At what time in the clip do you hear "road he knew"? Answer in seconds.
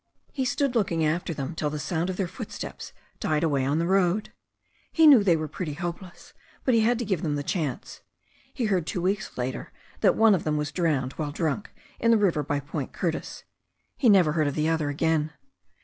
3.85-5.23